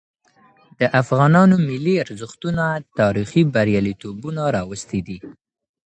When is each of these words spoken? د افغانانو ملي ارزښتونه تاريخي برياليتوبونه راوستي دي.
د 0.79 0.81
افغانانو 1.01 1.55
ملي 1.69 1.95
ارزښتونه 2.05 2.63
تاريخي 2.99 3.41
برياليتوبونه 3.53 4.41
راوستي 4.57 4.99
دي. 5.07 5.17